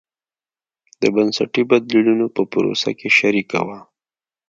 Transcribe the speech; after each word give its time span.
د 1.01 1.03
بنسټي 1.15 1.63
بدلونونو 1.69 2.25
په 2.35 2.41
پروسه 2.51 2.89
کې 2.99 3.09
شریکه 3.17 3.59
وه. 3.67 3.79